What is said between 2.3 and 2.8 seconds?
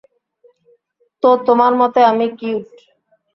Cute.